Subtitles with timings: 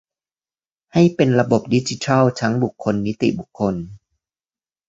[0.93, 3.75] ให้เป็นระบบดิจิทัลทั้งบุคคล นิติบุคคล